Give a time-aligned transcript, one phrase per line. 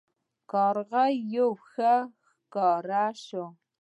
[0.51, 1.03] کارغه
[1.35, 1.93] یو ښه
[2.29, 3.45] ښکاري شو.